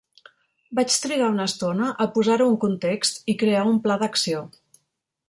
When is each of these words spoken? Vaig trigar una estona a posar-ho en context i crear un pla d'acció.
Vaig 0.79 0.93
trigar 1.01 1.27
una 1.33 1.45
estona 1.51 1.89
a 2.05 2.07
posar-ho 2.15 2.47
en 2.53 2.57
context 2.65 3.21
i 3.35 3.39
crear 3.45 3.67
un 3.73 3.79
pla 3.85 3.99
d'acció. 4.05 4.41